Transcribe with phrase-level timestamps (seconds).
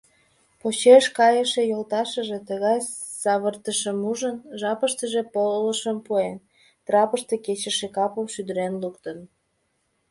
[0.59, 2.79] Почеш кайыше йолташыже, тыгай
[3.21, 6.35] савыртышым ужын, жапыштыже полышым пуэн:
[6.85, 9.17] трапыште кечыше капым шӱдырен луктын.